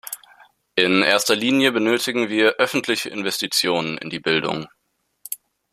In 0.73 1.03
erster 1.03 1.35
Linie 1.35 1.71
benötigen 1.71 2.27
wir 2.27 2.53
öffentliche 2.55 3.09
Investitionen 3.09 3.99
in 3.99 4.09
die 4.09 4.19
Bildung. 4.19 4.65